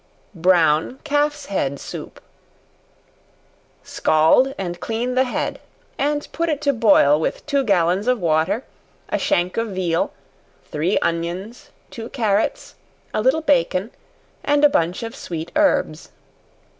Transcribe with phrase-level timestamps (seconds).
[0.33, 2.19] Brown Calf's Head Soup.
[3.83, 5.59] Scald and clean the head,
[5.99, 8.63] and put it to boil with two gallons of water,
[9.09, 10.11] a shank of veal,
[10.65, 12.73] three onions, two carrots,
[13.13, 13.91] a little bacon,
[14.43, 16.09] and a bunch of sweet herbs.